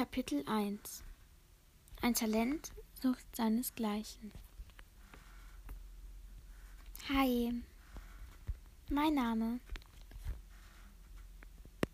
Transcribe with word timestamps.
Kapitel 0.00 0.42
1 0.46 1.04
Ein 2.00 2.14
Talent 2.14 2.72
sucht 3.02 3.36
seinesgleichen. 3.36 4.32
Hi, 7.10 7.52
mein 8.88 9.12
Name 9.12 9.60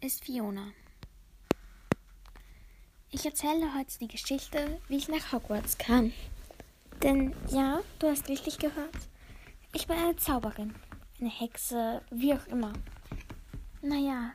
ist 0.01 0.25
Fiona. 0.25 0.69
Ich 3.11 3.27
erzähle 3.27 3.75
heute 3.75 3.99
die 3.99 4.07
Geschichte, 4.07 4.81
wie 4.87 4.99
ich 4.99 5.09
nach 5.09 5.33
Hogwarts 5.33 5.77
kam. 5.77 6.13
Denn 7.03 7.35
ja, 7.49 7.81
du 7.99 8.07
hast 8.07 8.29
richtig 8.29 8.61
gehört. 8.61 9.09
Ich 9.73 9.89
bin 9.89 9.97
eine 9.97 10.15
Zauberin, 10.15 10.77
eine 11.19 11.31
Hexe, 11.31 12.03
wie 12.13 12.35
auch 12.35 12.47
immer. 12.47 12.73
Naja. 13.83 14.31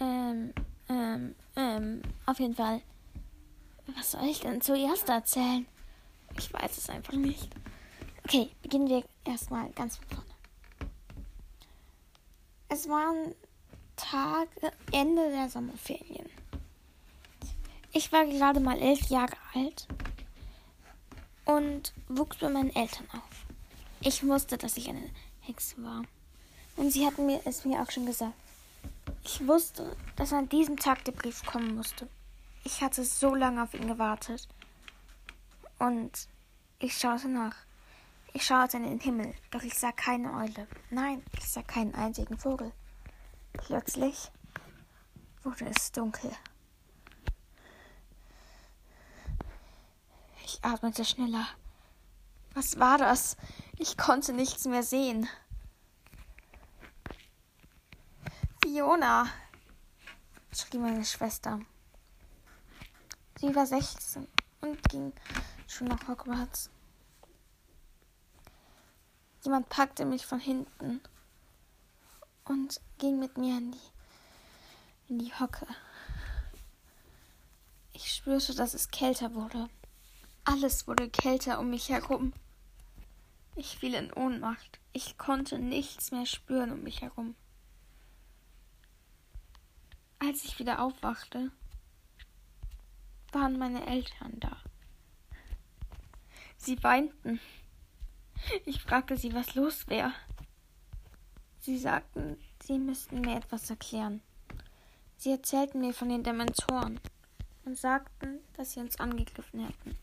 Ähm, 0.00 0.54
ähm, 0.88 1.34
ähm, 1.56 2.02
auf 2.26 2.38
jeden 2.40 2.54
Fall. 2.54 2.80
Was 3.96 4.12
soll 4.12 4.24
ich 4.24 4.40
denn 4.40 4.60
zuerst 4.60 5.08
erzählen? 5.08 5.66
Ich 6.38 6.52
weiß 6.52 6.78
es 6.78 6.88
einfach 6.90 7.12
nicht. 7.14 7.48
Okay, 8.24 8.50
beginnen 8.62 8.88
wir 8.88 9.04
erstmal 9.24 9.70
ganz 9.70 9.96
von 9.96 10.08
vorne. 10.08 10.34
Es 12.68 12.88
waren 12.88 13.34
Tag, 13.96 14.48
Ende 14.90 15.30
der 15.30 15.48
Sommerferien. 15.48 16.28
Ich 17.92 18.10
war 18.10 18.24
gerade 18.26 18.58
mal 18.58 18.78
elf 18.80 19.08
Jahre 19.08 19.36
alt 19.54 19.86
und 21.44 21.92
wuchs 22.08 22.38
bei 22.38 22.48
meinen 22.48 22.74
Eltern 22.74 23.06
auf. 23.12 23.46
Ich 24.00 24.26
wusste, 24.26 24.58
dass 24.58 24.76
ich 24.76 24.88
eine 24.88 25.10
Hexe 25.42 25.82
war. 25.82 26.02
Und 26.76 26.90
sie 26.90 27.06
hatten 27.06 27.26
mir 27.26 27.40
es 27.44 27.64
mir 27.64 27.80
auch 27.80 27.90
schon 27.90 28.06
gesagt. 28.06 28.34
Ich 29.24 29.46
wusste, 29.48 29.96
dass 30.16 30.34
an 30.34 30.50
diesem 30.50 30.76
Tag 30.76 31.04
der 31.06 31.12
Brief 31.12 31.44
kommen 31.46 31.74
musste. 31.74 32.08
Ich 32.62 32.82
hatte 32.82 33.04
so 33.04 33.34
lange 33.34 33.62
auf 33.62 33.72
ihn 33.72 33.88
gewartet. 33.88 34.46
Und 35.78 36.28
ich 36.78 36.96
schaute 36.96 37.28
nach. 37.28 37.56
Ich 38.34 38.44
schaute 38.44 38.76
in 38.76 38.82
den 38.82 39.00
Himmel, 39.00 39.34
doch 39.50 39.62
ich 39.62 39.78
sah 39.78 39.92
keine 39.92 40.34
Eule. 40.34 40.68
Nein, 40.90 41.22
ich 41.38 41.48
sah 41.48 41.62
keinen 41.62 41.94
einzigen 41.94 42.36
Vogel. 42.36 42.72
Plötzlich 43.54 44.30
wurde 45.42 45.66
es 45.66 45.90
dunkel. 45.92 46.30
Ich 50.44 50.62
atmete 50.62 51.04
schneller. 51.04 51.46
Was 52.54 52.78
war 52.78 52.98
das? 52.98 53.36
Ich 53.78 53.96
konnte 53.96 54.32
nichts 54.32 54.66
mehr 54.66 54.82
sehen. 54.82 55.28
Fiona, 58.74 59.28
schrie 60.52 60.78
meine 60.78 61.04
Schwester. 61.04 61.60
Sie 63.38 63.54
war 63.54 63.66
16 63.66 64.26
und 64.62 64.82
ging 64.88 65.12
schon 65.68 65.86
nach 65.86 66.08
Hogwarts. 66.08 66.70
Jemand 69.44 69.68
packte 69.68 70.04
mich 70.04 70.26
von 70.26 70.40
hinten 70.40 71.00
und 72.46 72.80
ging 72.98 73.20
mit 73.20 73.38
mir 73.38 73.58
in 73.58 73.70
die, 73.70 75.08
in 75.08 75.18
die 75.20 75.34
Hocke. 75.34 75.68
Ich 77.92 78.12
spürte, 78.12 78.56
dass 78.56 78.74
es 78.74 78.90
kälter 78.90 79.34
wurde. 79.34 79.68
Alles 80.42 80.88
wurde 80.88 81.08
kälter 81.08 81.60
um 81.60 81.70
mich 81.70 81.90
herum. 81.90 82.32
Ich 83.54 83.78
fiel 83.78 83.94
in 83.94 84.12
Ohnmacht. 84.12 84.80
Ich 84.92 85.16
konnte 85.16 85.60
nichts 85.60 86.10
mehr 86.10 86.26
spüren 86.26 86.72
um 86.72 86.82
mich 86.82 87.02
herum. 87.02 87.36
Als 90.26 90.44
ich 90.44 90.58
wieder 90.58 90.80
aufwachte, 90.80 91.50
waren 93.32 93.58
meine 93.58 93.86
Eltern 93.86 94.40
da. 94.40 94.56
Sie 96.56 96.82
weinten. 96.82 97.40
Ich 98.64 98.80
fragte 98.80 99.18
sie, 99.18 99.34
was 99.34 99.54
los 99.54 99.86
wäre. 99.88 100.12
Sie 101.60 101.78
sagten, 101.78 102.38
sie 102.62 102.78
müssten 102.78 103.20
mir 103.20 103.36
etwas 103.36 103.68
erklären. 103.68 104.22
Sie 105.18 105.30
erzählten 105.30 105.80
mir 105.80 105.92
von 105.92 106.08
den 106.08 106.22
Dementoren 106.22 107.00
und 107.66 107.76
sagten, 107.76 108.40
dass 108.54 108.72
sie 108.72 108.80
uns 108.80 108.98
angegriffen 108.98 109.66
hätten. 109.66 109.98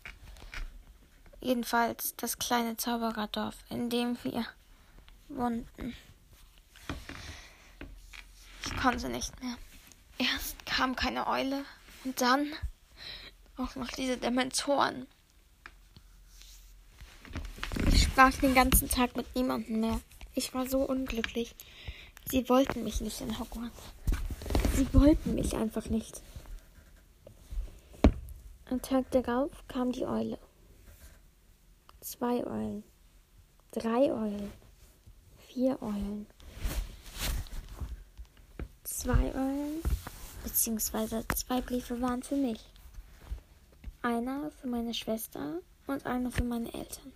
Jedenfalls 1.39 2.15
das 2.17 2.37
kleine 2.37 2.77
Zaubererdorf, 2.77 3.57
in 3.69 3.89
dem 3.89 4.17
wir 4.23 4.45
wohnten. 5.29 5.95
Ich 8.65 8.77
konnte 8.77 9.09
nicht 9.09 9.41
mehr. 9.41 9.57
Erst 10.21 10.67
kam 10.67 10.95
keine 10.95 11.25
Eule 11.25 11.65
und 12.03 12.21
dann 12.21 12.53
auch 13.57 13.75
noch 13.75 13.87
diese 13.87 14.17
Dementoren. 14.17 15.07
Ich 17.87 18.03
sprach 18.03 18.31
den 18.33 18.53
ganzen 18.53 18.87
Tag 18.87 19.15
mit 19.15 19.35
niemandem 19.35 19.79
mehr. 19.79 19.99
Ich 20.35 20.53
war 20.53 20.69
so 20.69 20.81
unglücklich. 20.81 21.55
Sie 22.29 22.47
wollten 22.49 22.83
mich 22.83 23.01
nicht 23.01 23.19
in 23.21 23.39
Hogwarts. 23.39 23.81
Sie 24.75 24.93
wollten 24.93 25.33
mich 25.33 25.55
einfach 25.55 25.89
nicht. 25.89 26.21
Am 28.69 28.79
Tag 28.79 29.09
darauf 29.09 29.49
kam 29.67 29.91
die 29.91 30.05
Eule. 30.05 30.37
Zwei 31.99 32.45
Eulen. 32.45 32.83
Drei 33.71 34.13
Eulen. 34.13 34.51
Vier 35.47 35.81
Eulen. 35.81 36.27
Zwei 38.83 39.33
Eulen 39.33 39.81
beziehungsweise 40.51 41.25
zwei 41.33 41.61
Briefe 41.61 42.01
waren 42.01 42.21
für 42.21 42.35
mich. 42.35 42.59
Einer 44.01 44.51
für 44.59 44.67
meine 44.67 44.93
Schwester 44.93 45.59
und 45.87 46.05
einer 46.05 46.29
für 46.29 46.43
meine 46.43 46.73
Eltern. 46.73 47.13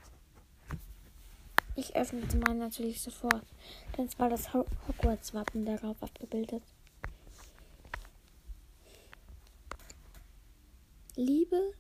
Ich 1.76 1.94
öffnete 1.98 2.38
meinen 2.38 2.60
natürlich 2.60 3.02
sofort, 3.02 3.44
denn 3.98 4.06
es 4.06 4.18
war 4.18 4.30
das 4.30 4.54
Hogwarts-Wappen 4.54 5.66
darauf 5.66 6.02
abgebildet. 6.02 6.64
Liebe 11.18 11.74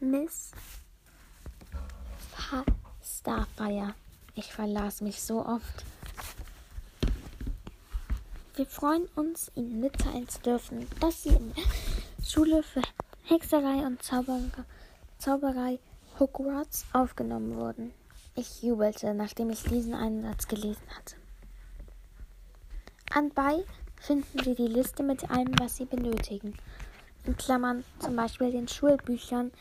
Miss 0.00 0.52
Starfire. 3.02 3.94
Ich 4.34 4.52
verlas 4.52 5.02
mich 5.02 5.20
so 5.20 5.44
oft. 5.44 5.84
Wir 8.56 8.64
freuen 8.64 9.06
uns, 9.16 9.52
Ihnen 9.54 9.80
mitteilen 9.80 10.26
zu 10.30 10.40
dürfen, 10.40 10.88
dass 10.98 11.24
Sie 11.24 11.28
in 11.28 11.52
der 11.52 12.24
Schule 12.24 12.62
für 12.62 12.80
Hexerei 13.24 13.84
und 13.86 14.02
Zauberei, 14.02 14.48
Zauberei 15.18 15.78
Hogwarts 16.18 16.86
aufgenommen 16.94 17.54
wurden. 17.56 17.92
Ich 18.34 18.62
jubelte, 18.62 19.12
nachdem 19.12 19.50
ich 19.50 19.62
diesen 19.64 19.92
einen 19.92 20.22
Satz 20.22 20.48
gelesen 20.48 20.88
hatte. 20.96 21.16
Anbei 23.10 23.62
finden 24.00 24.42
Sie 24.42 24.54
die 24.54 24.68
Liste 24.68 25.02
mit 25.02 25.30
allem, 25.30 25.52
was 25.58 25.76
Sie 25.76 25.84
benötigen. 25.84 26.54
In 27.26 27.36
Klammern 27.36 27.84
zum 27.98 28.16
Beispiel 28.16 28.52
den 28.52 28.68
Schulbüchern, 28.68 29.52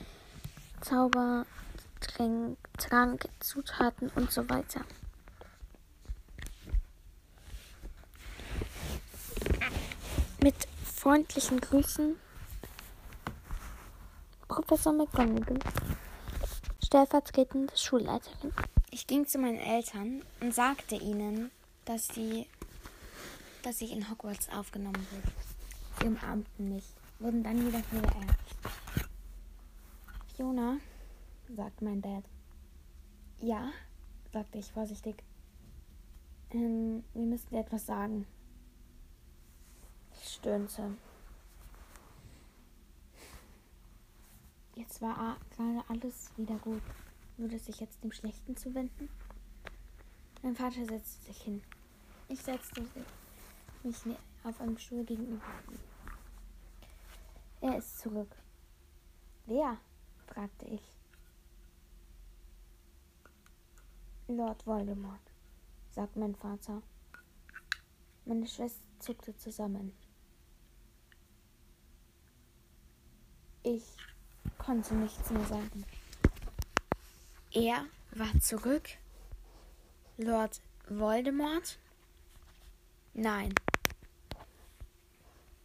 Zauber, 0.79 1.45
Trank, 2.77 3.27
Zutaten 3.41 4.09
und 4.15 4.31
so 4.31 4.49
weiter. 4.49 4.85
Mit 10.45 10.67
freundlichen 10.83 11.59
Grüßen, 11.59 12.17
Professor 14.47 14.93
McGonagall, 14.93 15.57
stellvertretende 16.85 17.75
Schulleiterin. 17.75 18.53
Ich 18.91 19.07
ging 19.07 19.25
zu 19.25 19.39
meinen 19.39 19.57
Eltern 19.57 20.21
und 20.41 20.53
sagte 20.53 20.97
ihnen, 20.97 21.49
dass 21.85 22.09
sie, 22.09 22.45
dass 23.63 23.81
ich 23.81 23.91
in 23.91 24.07
Hogwarts 24.07 24.47
aufgenommen 24.49 25.07
wurde. 25.09 25.33
Sie 25.99 26.07
umarmten 26.09 26.69
mich, 26.75 26.85
wurden 27.17 27.41
dann 27.41 27.65
wieder 27.65 27.81
verehrt. 27.81 28.37
Fiona, 30.35 30.77
sagte 31.55 31.85
mein 31.85 32.03
Dad. 32.03 32.23
Ja, 33.41 33.71
sagte 34.31 34.59
ich 34.59 34.71
vorsichtig. 34.71 35.23
Ähm, 36.51 37.03
wir 37.15 37.25
müssen 37.25 37.49
dir 37.49 37.61
etwas 37.61 37.87
sagen 37.87 38.27
stöhnte. 40.45 40.95
Jetzt 44.75 45.01
war 45.01 45.37
gerade 45.49 45.83
alles 45.87 46.29
wieder 46.37 46.55
gut. 46.59 46.83
Würde 47.37 47.57
sich 47.57 47.79
jetzt 47.79 48.03
dem 48.03 48.11
Schlechten 48.11 48.55
zuwenden? 48.55 49.09
Mein 50.43 50.55
Vater 50.55 50.85
setzte 50.85 51.25
sich 51.25 51.41
hin. 51.41 51.63
Ich 52.27 52.39
setzte 52.41 52.85
mich 53.83 54.05
ne- 54.05 54.17
auf 54.43 54.61
einem 54.61 54.77
Stuhl 54.77 55.03
gegenüber 55.03 55.41
ihm. 55.71 55.79
Er 57.61 57.79
ist 57.79 57.97
zurück. 57.97 58.29
Wer? 59.47 59.79
fragte 60.27 60.65
ich. 60.65 60.83
Lord 64.27 64.65
Voldemort, 64.67 65.31
sagte 65.89 66.19
mein 66.19 66.35
Vater. 66.35 66.83
Meine 68.25 68.45
Schwester 68.47 68.83
zuckte 68.99 69.35
zusammen. 69.37 70.04
Ich 73.67 73.81
konnte 74.59 74.93
nichts 74.93 75.31
mehr 75.31 75.45
sagen. 75.47 75.85
Er 77.51 77.83
war 78.11 78.39
zurück. 78.39 78.87
Lord 80.17 80.61
Voldemort? 80.87 81.79
Nein. 83.15 83.55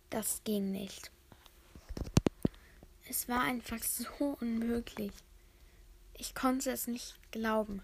Das 0.08 0.40
ging 0.44 0.70
nicht. 0.70 1.10
Es 3.06 3.28
war 3.28 3.42
einfach 3.42 3.82
so 3.82 4.38
unmöglich. 4.40 5.12
Ich 6.14 6.34
konnte 6.34 6.70
es 6.70 6.86
nicht 6.86 7.18
glauben. 7.32 7.82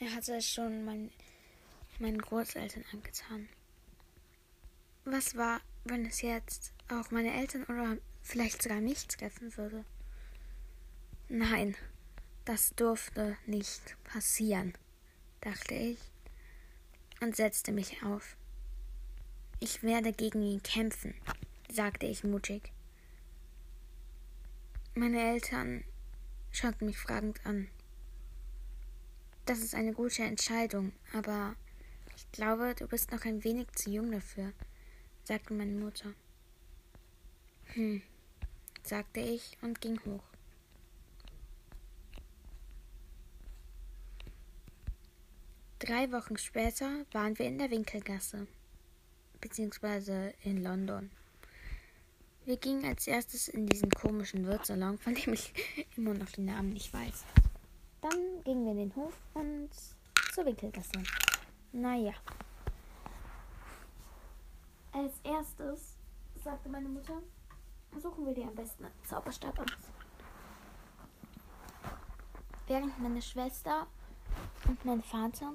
Er 0.00 0.14
hatte 0.14 0.36
es 0.36 0.46
schon 0.46 0.84
mein, 0.84 1.10
meinen 1.98 2.20
Großeltern 2.20 2.84
angetan. 2.92 3.48
Was 5.06 5.34
war, 5.34 5.62
wenn 5.84 6.04
es 6.04 6.20
jetzt 6.20 6.74
auch 7.00 7.10
meine 7.10 7.32
Eltern 7.32 7.64
oder 7.64 7.96
vielleicht 8.22 8.62
sogar 8.62 8.80
mich 8.80 9.06
treffen 9.06 9.56
würde? 9.56 9.84
Nein, 11.28 11.76
das 12.44 12.74
durfte 12.74 13.36
nicht 13.46 13.96
passieren, 14.04 14.74
dachte 15.40 15.74
ich 15.74 15.98
und 17.20 17.36
setzte 17.36 17.72
mich 17.72 18.02
auf. 18.02 18.36
Ich 19.60 19.82
werde 19.82 20.12
gegen 20.12 20.42
ihn 20.42 20.62
kämpfen, 20.62 21.14
sagte 21.70 22.06
ich 22.06 22.24
mutig. 22.24 22.72
Meine 24.94 25.20
Eltern 25.20 25.84
schauten 26.50 26.86
mich 26.86 26.98
fragend 26.98 27.46
an. 27.46 27.68
Das 29.46 29.60
ist 29.60 29.74
eine 29.74 29.92
gute 29.92 30.22
Entscheidung, 30.22 30.92
aber 31.12 31.54
ich 32.16 32.30
glaube, 32.32 32.74
du 32.74 32.86
bist 32.86 33.10
noch 33.10 33.24
ein 33.24 33.42
wenig 33.42 33.68
zu 33.72 33.90
jung 33.90 34.10
dafür, 34.10 34.52
sagte 35.24 35.54
meine 35.54 35.72
Mutter. 35.72 36.12
Hm, 37.74 38.02
sagte 38.82 39.20
ich 39.20 39.56
und 39.62 39.80
ging 39.80 39.98
hoch. 40.04 40.22
Drei 45.78 46.12
Wochen 46.12 46.36
später 46.36 47.06
waren 47.12 47.38
wir 47.38 47.46
in 47.46 47.58
der 47.58 47.70
Winkelgasse, 47.70 48.46
beziehungsweise 49.40 50.34
in 50.42 50.62
London. 50.62 51.10
Wir 52.44 52.56
gingen 52.56 52.84
als 52.84 53.06
erstes 53.06 53.48
in 53.48 53.66
diesen 53.66 53.90
komischen 53.90 54.46
Wirtssalon, 54.46 54.98
von 54.98 55.14
dem 55.14 55.32
ich 55.32 55.52
immer 55.96 56.12
noch 56.12 56.30
den 56.30 56.44
Namen 56.44 56.74
nicht 56.74 56.92
weiß. 56.92 57.24
Dann 58.02 58.44
gingen 58.44 58.64
wir 58.64 58.72
in 58.72 58.78
den 58.78 58.96
Hof 58.96 59.14
und 59.32 59.70
zur 60.34 60.44
Winkelgasse. 60.44 61.02
Naja. 61.72 62.12
Als 64.92 65.14
erstes, 65.24 65.96
sagte 66.44 66.68
meine 66.68 66.88
Mutter, 66.88 67.22
suchen 68.00 68.26
wir 68.26 68.34
dir 68.34 68.46
am 68.46 68.54
besten 68.54 68.84
einen 68.84 69.04
Zauberstab 69.04 69.58
aus. 69.58 69.66
Während 72.66 72.98
meine 72.98 73.20
Schwester 73.20 73.86
und 74.68 74.84
mein 74.84 75.02
Vater 75.02 75.52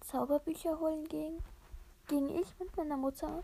Zauberbücher 0.00 0.78
holen 0.78 1.04
ging, 1.04 1.38
ging 2.06 2.28
ich 2.30 2.58
mit 2.58 2.76
meiner 2.76 2.96
Mutter 2.96 3.42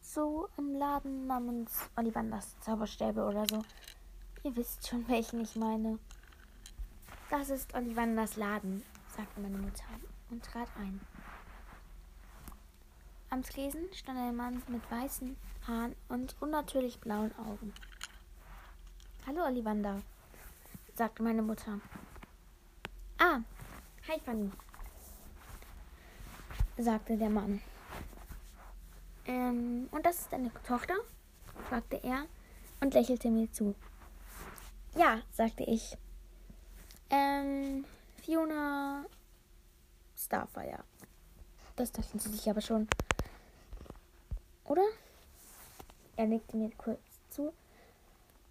so 0.00 0.48
im 0.56 0.74
Laden 0.74 1.26
namens 1.26 1.88
Ollivanders 1.96 2.58
Zauberstäbe 2.60 3.24
oder 3.24 3.46
so. 3.46 3.62
Ihr 4.42 4.54
wisst 4.56 4.86
schon, 4.86 5.06
welchen 5.08 5.40
ich 5.40 5.56
meine. 5.56 5.98
Das 7.30 7.50
ist 7.50 7.74
Ollivanders 7.74 8.36
Laden, 8.36 8.82
sagte 9.08 9.40
meine 9.40 9.58
Mutter 9.58 9.84
und 10.30 10.44
trat 10.44 10.68
ein. 10.78 11.00
Am 13.32 13.44
Tresen 13.44 13.86
stand 13.92 14.18
ein 14.18 14.34
Mann 14.34 14.60
mit 14.66 14.90
weißen 14.90 15.36
Haaren 15.64 15.94
und 16.08 16.34
unnatürlich 16.40 16.98
blauen 16.98 17.32
Augen. 17.38 17.72
Hallo 19.24 19.44
Ollivander, 19.44 20.02
sagte 20.96 21.22
meine 21.22 21.40
Mutter. 21.40 21.80
Ah, 23.18 23.38
hi 24.08 24.18
Fanny, 24.24 24.50
sagte 26.76 27.16
der 27.16 27.30
Mann. 27.30 27.62
Ähm, 29.26 29.88
und 29.92 30.04
das 30.04 30.22
ist 30.22 30.32
deine 30.32 30.50
Tochter? 30.66 30.94
fragte 31.68 32.02
er 32.02 32.26
und 32.80 32.94
lächelte 32.94 33.30
mir 33.30 33.52
zu. 33.52 33.76
Ja, 34.96 35.22
sagte 35.30 35.62
ich. 35.62 35.96
Ähm, 37.10 37.84
Fiona 38.24 39.04
Starfire. 40.16 40.82
Das 41.76 41.92
dachten 41.92 42.18
sie 42.18 42.30
sich 42.30 42.50
aber 42.50 42.60
schon. 42.60 42.88
Oder? 44.70 44.86
Er 46.14 46.28
nickte 46.28 46.56
mir 46.56 46.70
kurz 46.78 47.00
zu 47.28 47.52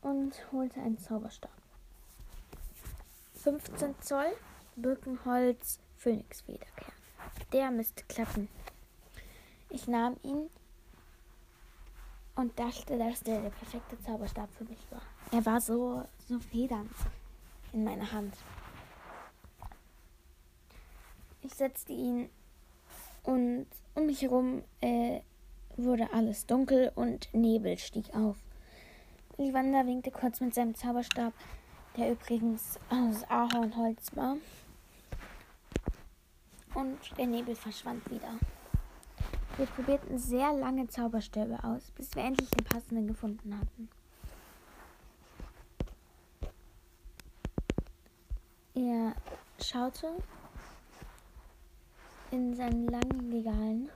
und 0.01 0.33
holte 0.51 0.81
einen 0.81 0.99
Zauberstab. 0.99 1.49
15 3.35 3.95
Zoll, 4.01 4.35
Birkenholz, 4.75 5.79
Phönixfederkern. 5.95 6.91
Der 7.53 7.71
müsste 7.71 8.03
klappen. 8.03 8.49
Ich 9.69 9.87
nahm 9.87 10.17
ihn 10.23 10.49
und 12.35 12.59
dachte, 12.59 12.97
dass 12.97 13.21
der 13.21 13.39
der 13.39 13.51
perfekte 13.51 13.97
Zauberstab 14.01 14.49
für 14.51 14.65
mich 14.65 14.91
war. 14.91 15.01
Er 15.31 15.45
war 15.45 15.61
so, 15.61 16.03
so 16.27 16.37
federnd 16.37 16.91
in 17.71 17.85
meiner 17.85 18.11
Hand. 18.11 18.35
Ich 21.43 21.53
setzte 21.53 21.93
ihn 21.93 22.29
und 23.23 23.67
um 23.95 24.05
mich 24.05 24.21
herum 24.21 24.63
äh, 24.81 25.21
wurde 25.83 26.11
alles 26.13 26.45
dunkel 26.45 26.91
und 26.95 27.33
Nebel 27.33 27.77
stieg 27.77 28.13
auf. 28.13 28.37
Livander 29.37 29.85
winkte 29.85 30.11
kurz 30.11 30.41
mit 30.41 30.53
seinem 30.53 30.75
Zauberstab, 30.75 31.33
der 31.95 32.11
übrigens 32.11 32.77
aus 32.89 33.23
Ahornholz 33.29 34.15
war. 34.15 34.35
Und 36.75 36.99
der 37.17 37.27
Nebel 37.27 37.55
verschwand 37.55 38.09
wieder. 38.09 38.33
Wir 39.57 39.65
probierten 39.65 40.17
sehr 40.17 40.53
lange 40.53 40.87
Zauberstäbe 40.87 41.63
aus, 41.63 41.91
bis 41.91 42.15
wir 42.15 42.23
endlich 42.23 42.49
den 42.49 42.65
passenden 42.65 43.07
gefunden 43.07 43.57
hatten. 43.57 43.89
Er 48.75 49.13
schaute 49.61 50.07
in 52.31 52.55
seinen 52.55 52.87
langen 52.87 53.31
Regalen 53.33 53.89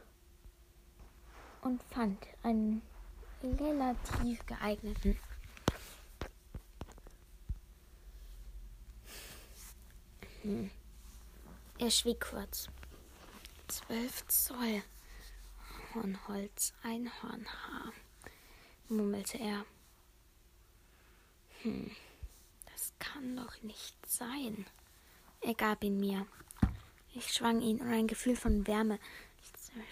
und 1.64 1.82
fand 1.84 2.18
einen 2.44 2.82
relativ 3.44 4.46
geeigneten. 4.46 5.18
Hm. 10.42 10.70
Er 11.80 11.92
schwieg 11.92 12.22
kurz. 12.22 12.68
Zwölf 13.68 14.28
Zoll. 14.28 14.84
Ahornholz, 15.94 16.74
Einhornhaar, 16.84 17.94
murmelte 18.90 19.38
er. 19.38 19.66
Hm, 21.62 21.92
das 22.72 22.94
kann 23.00 23.36
doch 23.36 23.62
nicht 23.62 23.96
sein. 24.06 24.66
Er 25.42 25.54
gab 25.54 25.84
ihn 25.84 26.00
mir. 26.00 26.26
Ich 27.14 27.32
schwang 27.32 27.62
ihn 27.62 27.80
und 27.80 27.92
ein 27.92 28.08
Gefühl 28.08 28.36
von 28.36 28.66
Wärme 28.66 29.00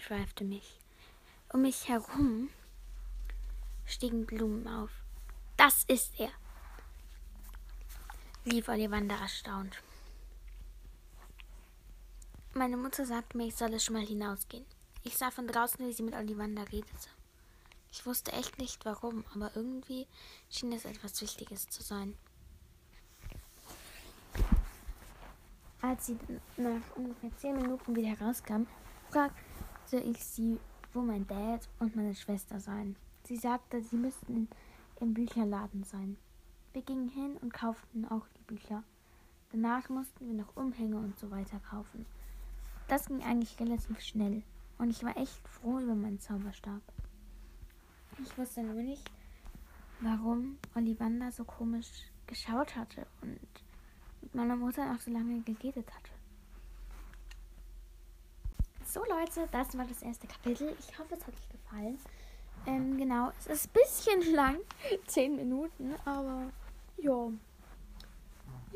schweifte 0.04 0.44
mich. 0.44 0.81
Um 1.52 1.62
mich 1.62 1.86
herum 1.86 2.48
stiegen 3.84 4.24
Blumen 4.24 4.66
auf. 4.66 4.90
Das 5.58 5.84
ist 5.84 6.18
er, 6.18 6.30
rief 8.46 8.68
Ollivander 8.68 9.16
erstaunt. 9.16 9.82
Meine 12.54 12.78
Mutter 12.78 13.04
sagte 13.04 13.36
mir, 13.36 13.48
ich 13.48 13.54
solle 13.54 13.80
schon 13.80 13.96
mal 13.96 14.06
hinausgehen. 14.06 14.64
Ich 15.04 15.18
sah 15.18 15.30
von 15.30 15.46
draußen, 15.46 15.86
wie 15.86 15.92
sie 15.92 16.02
mit 16.02 16.14
Ollivander 16.14 16.62
redete. 16.72 17.08
Ich 17.90 18.06
wusste 18.06 18.32
echt 18.32 18.58
nicht 18.58 18.84
warum, 18.86 19.24
aber 19.34 19.50
irgendwie 19.54 20.06
schien 20.48 20.72
es 20.72 20.86
etwas 20.86 21.20
Wichtiges 21.20 21.68
zu 21.68 21.82
sein. 21.82 22.16
Als 25.82 26.06
sie 26.06 26.18
nach 26.56 26.96
ungefähr 26.96 27.36
zehn 27.36 27.56
Minuten 27.56 27.94
wieder 27.94 28.08
herauskam, 28.08 28.66
fragte 29.10 29.98
ich 29.98 30.24
sie, 30.24 30.58
wo 30.92 31.02
mein 31.02 31.26
Dad 31.26 31.68
und 31.78 31.96
meine 31.96 32.14
Schwester 32.14 32.60
seien. 32.60 32.96
Sie 33.24 33.36
sagte, 33.36 33.82
sie 33.82 33.96
müssten 33.96 34.48
im 35.00 35.14
Bücherladen 35.14 35.84
sein. 35.84 36.16
Wir 36.72 36.82
gingen 36.82 37.08
hin 37.08 37.36
und 37.40 37.52
kauften 37.52 38.06
auch 38.06 38.26
die 38.28 38.54
Bücher. 38.54 38.82
Danach 39.50 39.88
mussten 39.88 40.26
wir 40.26 40.34
noch 40.34 40.56
Umhänge 40.56 40.96
und 40.96 41.18
so 41.18 41.30
weiter 41.30 41.60
kaufen. 41.60 42.06
Das 42.88 43.06
ging 43.06 43.22
eigentlich 43.22 43.58
relativ 43.60 44.00
schnell. 44.00 44.42
Und 44.78 44.90
ich 44.90 45.04
war 45.04 45.16
echt 45.16 45.46
froh 45.48 45.78
über 45.78 45.94
meinen 45.94 46.18
Zauberstab. 46.18 46.80
Ich 48.22 48.36
wusste 48.36 48.62
nur 48.62 48.82
nicht, 48.82 49.10
warum 50.00 50.58
Ollivander 50.74 51.30
so 51.30 51.44
komisch 51.44 52.10
geschaut 52.26 52.76
hatte 52.76 53.06
und 53.20 53.38
mit 54.20 54.34
meiner 54.34 54.56
Mutter 54.56 54.92
auch 54.92 55.00
so 55.00 55.10
lange 55.10 55.40
geredet 55.42 55.88
hatte. 55.94 56.10
So 58.92 59.00
Leute, 59.04 59.48
das 59.50 59.78
war 59.78 59.86
das 59.86 60.02
erste 60.02 60.26
Kapitel. 60.26 60.76
Ich 60.78 60.98
hoffe, 60.98 61.14
es 61.14 61.26
hat 61.26 61.32
euch 61.32 61.48
gefallen. 61.48 61.98
Ähm, 62.66 62.98
genau, 62.98 63.32
es 63.38 63.46
ist 63.46 63.68
ein 63.68 63.72
bisschen 63.72 64.34
lang, 64.34 64.58
zehn 65.06 65.34
Minuten, 65.34 65.94
aber 66.04 66.50
ja. 66.98 67.28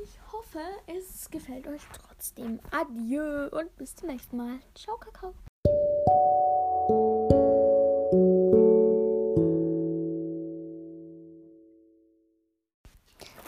Ich 0.03 0.19
hoffe, 0.33 0.61
es 0.87 1.29
gefällt 1.31 1.67
euch 1.67 1.83
trotzdem. 1.93 2.61
Adieu 2.71 3.49
und 3.51 3.77
bis 3.77 3.95
zum 3.95 4.09
nächsten 4.09 4.39
Mal. 4.39 4.59
Ciao, 4.75 4.97
Kakao. 4.97 5.35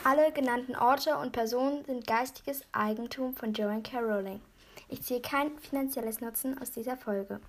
Alle 0.04 0.32
genannten 0.32 0.76
Orte 0.76 1.16
und 1.16 1.32
Personen 1.32 1.82
sind 1.86 2.06
geistiges 2.06 2.60
Eigentum 2.72 3.34
von 3.34 3.54
Joanne 3.54 3.82
K. 3.82 4.00
Rowling. 4.00 4.42
Ich 4.88 5.02
ziehe 5.02 5.20
kein 5.20 5.58
finanzielles 5.58 6.20
Nutzen 6.20 6.58
aus 6.58 6.70
dieser 6.70 6.96
Folge. 6.96 7.40